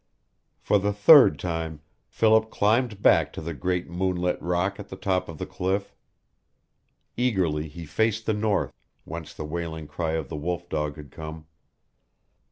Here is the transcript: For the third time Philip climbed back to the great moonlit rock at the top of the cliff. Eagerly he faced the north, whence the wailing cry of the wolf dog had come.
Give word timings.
For 0.57 0.79
the 0.79 0.93
third 0.93 1.37
time 1.37 1.79
Philip 2.07 2.49
climbed 2.49 3.03
back 3.03 3.31
to 3.33 3.39
the 3.41 3.53
great 3.53 3.87
moonlit 3.87 4.41
rock 4.41 4.79
at 4.79 4.89
the 4.89 4.95
top 4.95 5.29
of 5.29 5.37
the 5.37 5.45
cliff. 5.45 5.95
Eagerly 7.15 7.67
he 7.67 7.85
faced 7.85 8.25
the 8.25 8.33
north, 8.33 8.73
whence 9.03 9.31
the 9.31 9.45
wailing 9.45 9.85
cry 9.85 10.13
of 10.13 10.27
the 10.27 10.35
wolf 10.35 10.67
dog 10.69 10.95
had 10.95 11.11
come. 11.11 11.45